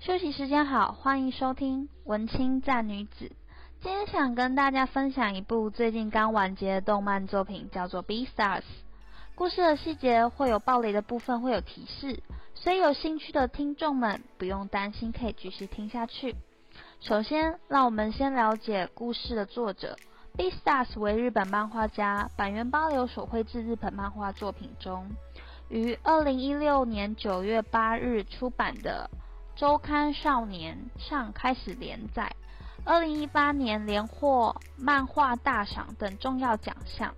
[0.00, 3.32] 休息时间好，欢迎收听文青赞女子。
[3.80, 8.60] 今天想跟大家分享一部最近刚完结的动漫作品，叫做《B Stars》。
[9.34, 12.22] 故事的细节会有爆雷的部分，会有提示，
[12.54, 16.36] 所以有兴趣的听众们不用担心，可以继续听下去。
[17.00, 19.96] 首先，让我们先了解故事的作者。
[20.36, 25.10] B Stars 为日本漫画家坂元八流所绘制日本漫画作品中，
[25.68, 29.10] 于二零一六年九月八日出版的。
[29.58, 32.32] 周刊少年上开始连载，
[32.84, 37.12] 二零一八年连获漫画大赏等重要奖项。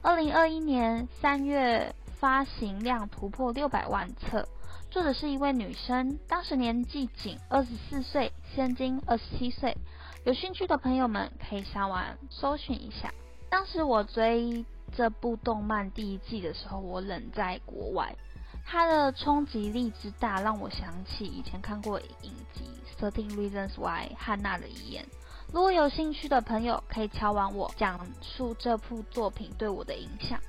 [0.00, 4.48] 二零二一年三月发行量突破六百万册。
[4.90, 9.76] 作者是一位女生，当时年纪仅二十四岁，现今二十七岁。
[10.24, 13.12] 有兴趣的朋友们可以上网搜寻一下。
[13.50, 18.16] 当时我追这部动漫第一季的时候，我人在国外。
[18.64, 22.64] 它的冲击力之大，让我想起以前看过影集
[23.00, 25.06] 《Thirteen Reasons Why》汉娜的遗言。
[25.52, 30.40] 如果有兴趣的朋友，可以敲完我讲述这部作品对我的影响。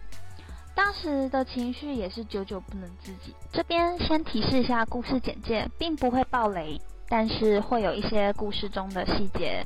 [0.73, 3.35] 当时的情绪也是久久不能自己。
[3.51, 9.65] 这边先提示一下故事简介，并不会爆雷，但是会有一些故事中的细节。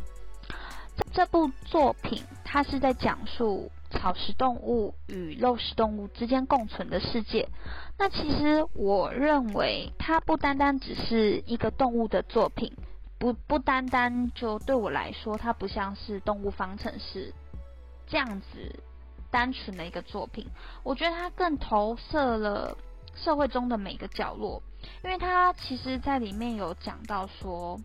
[1.13, 3.71] 这部作品它是在讲述。
[3.89, 7.47] 草食动物与肉食动物之间共存的世界。
[7.97, 12.71] 那其实我认为，它不单单只是一个动物的作品，
[13.17, 17.33] 不不单单就对我来说，它不像是动物方程式
[18.05, 18.83] 这样子
[19.31, 20.47] 单纯的一个作品。
[20.83, 22.77] 我觉得它更投射了
[23.15, 24.61] 社会中的每个角落，
[25.03, 27.79] 因为它其实在里面有讲到说，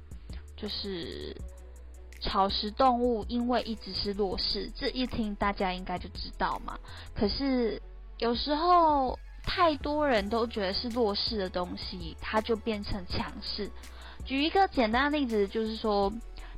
[0.57, 1.37] 就是。
[2.25, 6.79] 草食动物因为一直是弱势，这一听大家应该就知道嘛。
[7.17, 7.83] 可是
[8.19, 9.19] 有时候
[9.55, 13.71] 太多人都觉得是弱势的东西，它就变成强势。
[14.25, 16.11] 举一个简单的例子，就是说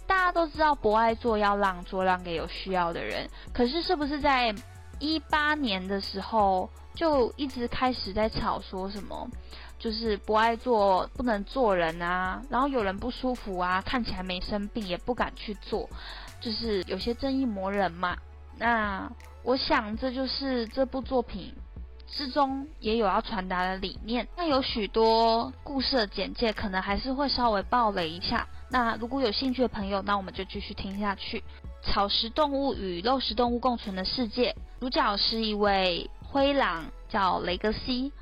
[0.07, 4.55] 大家都知道博爱座要让座让给有需要的人，可是是不是在
[5.01, 9.29] 一八年的时候就一直开始在吵说什么？
[9.77, 15.91] 就是不爱做，不能做人啊，然后有人不舒服啊，看起来没生病也不敢去做，
[16.41, 18.17] 就是有些正义魔人嘛。
[18.57, 19.11] 那
[19.43, 21.53] 我想这就是这部作品
[22.07, 24.29] 之中也有要传达的理念。
[24.37, 28.47] 那有许多故事的简介可能还是会稍微爆雷一下。
[28.71, 31.43] 那如果有兴趣的朋友，那我们就继续听下去。
[31.83, 38.13] 草食动物与肉食动物共存的世界，主角是一位灰狼，叫雷格西。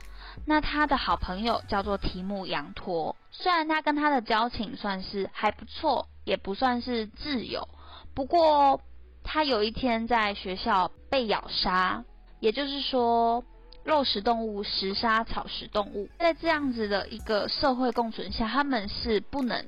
[0.47, 7.69] 那他的好朋友叫做提姆羊驼，虽然他跟他的交情算是还不错，也不算是挚友，
[8.15, 8.81] 不过
[9.23, 12.03] 他有一天在学校被咬杀，
[12.41, 13.45] 也就是说
[13.85, 19.67] 肉食动物食杀草食动物，在这样子的一个社会共存下，他们是不能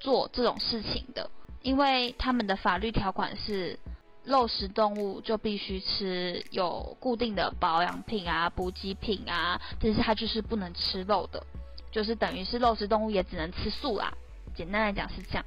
[0.00, 1.30] 做这种事情的，
[1.62, 3.78] 因为他们的法律条款是。
[4.26, 11.44] 肉食动物就必须吃有固定的保养品啊、补给品啊，但是它就是不能吃肉的，
[11.92, 14.14] 就是等于是肉食动物也只能吃素啦。
[14.56, 15.44] 简单来讲是这样。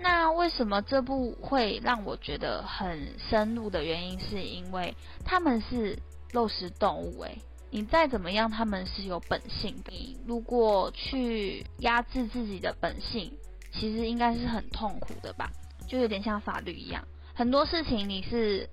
[0.00, 5.96] 那为什么这部会让我觉得很深入的原因，是因为他们是
[6.32, 7.38] 肉食动物诶、
[7.70, 9.92] 你再怎么样，他们是有本性的。
[9.92, 13.32] 你如果去压制自己的本性，
[13.72, 15.50] 其实应该是很痛苦的吧？
[15.86, 17.06] 就有点像法律一样。
[17.34, 18.68] 很多事情你是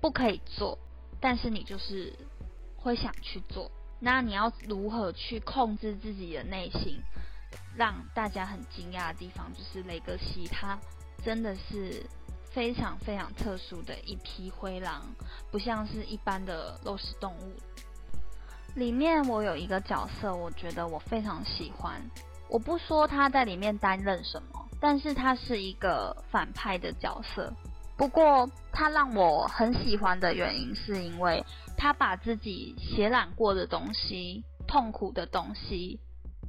[0.00, 0.78] 不可以做，
[1.20, 2.12] 但是你就是
[2.76, 3.70] 会想去做。
[3.98, 7.00] 那你要如何去控制自己的内心？
[7.76, 10.78] 让大家很惊讶的地方就是雷格西，他
[11.24, 12.04] 真的是
[12.56, 15.02] 非常非常特殊的一批灰狼，
[15.50, 17.52] 不像是一般的肉食动物。
[18.74, 22.00] 里面我有一个角色，我觉得我非常喜欢。
[22.48, 27.52] 我不说他在里面担任什么，但是他是一个反派的角色。
[27.94, 31.44] 不过，他让我很喜欢的原因，是因为
[31.76, 36.00] 他把自己血染过的东西、痛苦的东西，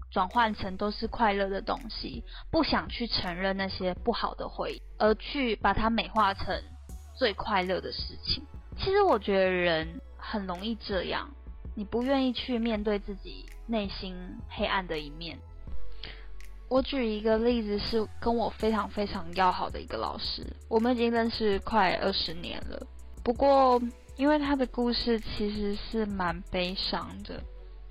[0.10, 6.62] 转换成都是快乐的东西，不想去承认那些不好的回忆，而去把它美化成
[7.18, 8.44] 最快乐的事情。
[8.78, 11.30] 其实我觉得人很容易这样，
[11.76, 14.16] 你不愿意去面对自己内心
[14.50, 15.38] 黑暗的一面。
[16.70, 22.86] 我举一个例子，是跟我非常非常要好的一个老师，我们已经认识快二十年了。
[23.24, 23.82] 不过，
[24.16, 27.42] 因为他的故事其实是蛮悲伤的，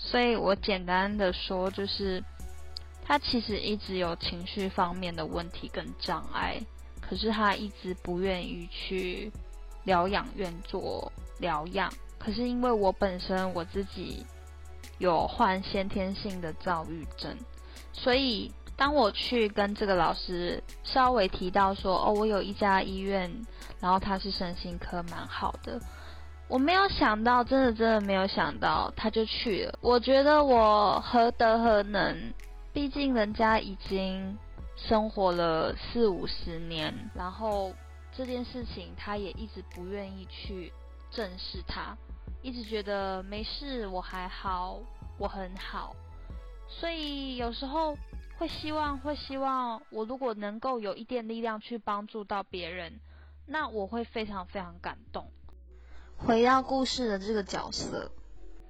[0.08, 2.23] 所以我简单的说，就是
[3.05, 6.61] 他其实一直有情绪方面的问题跟障碍，
[7.00, 9.32] 可是他一直不愿意去
[9.82, 11.11] 疗养院做
[11.41, 11.93] 疗养。
[12.19, 14.25] 可是因为我本身我自己
[14.99, 17.37] 有患先天性的躁郁症，
[17.93, 18.53] 所以。
[18.79, 23.32] 当我去跟这个老师稍微提到说，哦，我有一家医院，
[23.81, 25.81] 然后他是身心科，蛮好的。
[26.48, 29.78] 我没有想到，真的真的没有想到，他就去了。
[29.81, 32.32] 我觉得我何德何能？
[32.72, 34.37] 毕竟人家已经
[34.76, 37.72] 生活了四五十年，然后
[38.12, 40.72] 这件事情他也一直不愿意去
[41.10, 41.96] 正视它，
[42.43, 44.78] 一直觉得没事，我还好，
[45.19, 45.94] 我很好。
[46.69, 47.96] 所以有时候。
[48.38, 52.93] 会希望，会希望我如果能够有一点力量去帮助到别人，
[53.46, 55.26] 那我会非常非常感动。
[56.19, 58.11] 回到故事的这个角色，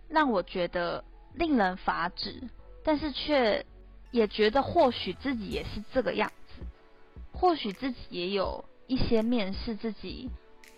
[0.09, 1.05] 让我觉得
[1.35, 2.43] 令人发指，
[2.85, 3.65] 但是却
[4.11, 6.63] 也觉得或许自己也是这个样子，
[7.33, 10.31] 或许自己也有一些面是自己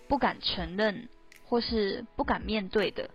[0.08, 1.08] 不敢承认
[1.46, 3.10] 或是不敢面对的。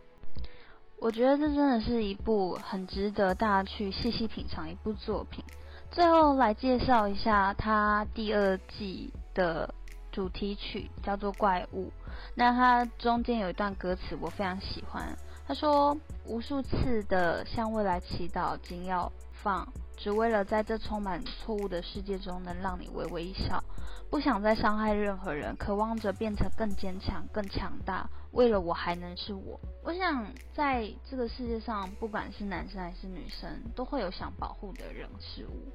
[1.00, 5.44] 我觉得这真的是一部很值得大家去细细品尝一部作品。
[5.92, 9.74] 最后来介绍一下他第二季的
[10.12, 11.88] 主题曲，叫做《怪物》。
[12.36, 15.16] 那它中间有一段歌词我非常喜欢，
[15.48, 15.96] 他说
[16.26, 19.68] ：“无数次的向未来祈祷，紧要放，
[19.98, 23.64] 只为了在这充满错误的世界中能让你微微一笑。
[24.10, 28.10] 不想再伤害任何人，渴望着变成更坚强、更强大。
[28.32, 29.60] 为了我还能是我。
[29.84, 35.72] 我想在这个世界上，不管是男生还是女生，都会有想保护的人事物。”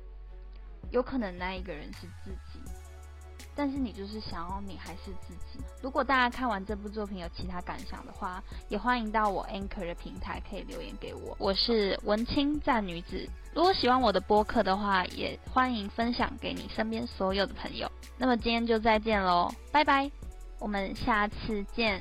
[0.90, 2.60] 有可能那一个人是自己，
[3.58, 5.58] 但是你就是想要你还是自己。
[5.82, 11.36] 如果大家看完这部作品有其他感想的话，也欢迎到我 Anchor 的平台可以留言给我。
[11.40, 17.90] 我是文青赞女子，如果喜欢我的播客的话，也欢迎分享给你身边所有的朋友。
[18.16, 20.08] 那么今天就再见喽，拜拜，
[20.60, 22.00] 我们下次见。